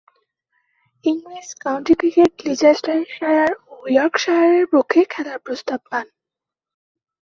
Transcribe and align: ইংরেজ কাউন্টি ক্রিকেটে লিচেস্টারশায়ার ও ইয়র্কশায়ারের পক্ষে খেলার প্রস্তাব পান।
ইংরেজ 1.05 1.49
কাউন্টি 1.63 1.93
ক্রিকেটে 1.99 2.43
লিচেস্টারশায়ার 2.45 3.51
ও 3.67 3.75
ইয়র্কশায়ারের 3.87 4.65
পক্ষে 4.73 5.01
খেলার 5.13 5.39
প্রস্তাব 5.45 5.79
পান। 5.89 6.05